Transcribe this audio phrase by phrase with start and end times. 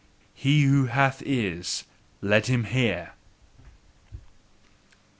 [0.33, 1.83] He who hath ears
[2.23, 3.11] let him hear!